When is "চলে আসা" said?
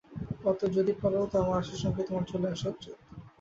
2.31-2.67